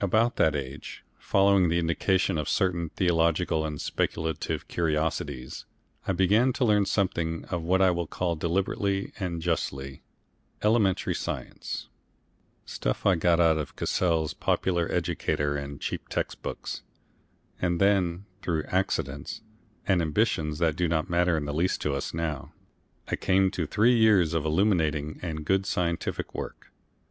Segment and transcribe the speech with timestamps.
[0.00, 5.66] About that age, following the indication of certain theological and speculative curiosities,
[6.08, 10.02] I began to learn something of what I will call deliberately and justly,
[10.62, 11.90] Elementary Science
[12.64, 16.80] stuff I got out of Cassell's Popular Educator and cheap text books
[17.60, 19.42] and then, through accidents
[19.86, 22.54] and ambitions that do not matter in the least to us now,
[23.08, 26.72] I came to three years of illuminating and good scientific work.